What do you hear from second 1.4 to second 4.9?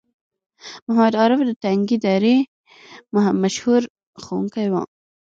د تنگي درې مشهور ښوونکی وو